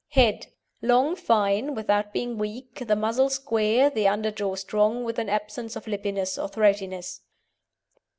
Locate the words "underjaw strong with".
4.07-5.19